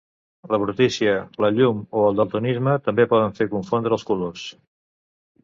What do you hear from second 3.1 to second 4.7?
poden fer confondre els colors.